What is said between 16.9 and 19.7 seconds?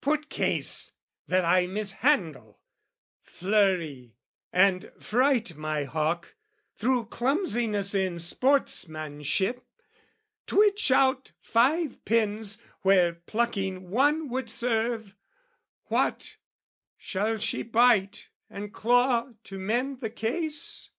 shall she bite and claw to